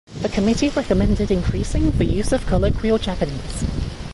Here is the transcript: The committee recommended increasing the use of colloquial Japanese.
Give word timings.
The 0.23 0.29
committee 0.29 0.69
recommended 0.69 1.29
increasing 1.29 1.91
the 1.91 2.05
use 2.05 2.31
of 2.31 2.47
colloquial 2.47 2.97
Japanese. 2.97 3.63